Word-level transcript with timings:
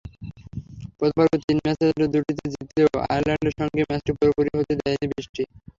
প্রথম 0.97 1.15
পর্বের 1.17 1.41
তিন 1.47 1.57
ম্যাচের 1.65 1.91
দুটিতে 2.13 2.43
জিতলেও 2.53 2.89
আয়ারল্যান্ডের 3.05 3.55
সঙ্গে 3.59 3.81
ম্যাচটি 3.89 4.11
পুরোপুরি 4.17 4.49
হতে 4.53 4.73
দেয়নি 4.79 5.05
বৃষ্টি। 5.11 5.41